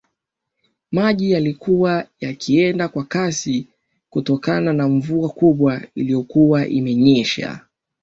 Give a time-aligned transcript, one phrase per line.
[0.91, 3.67] Maji yalikuwa yakienda kwa kasi
[4.09, 7.61] kutokana na mvua kubwa iliyokuwa imenyesha